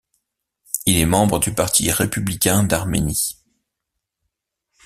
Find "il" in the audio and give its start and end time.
0.87-0.97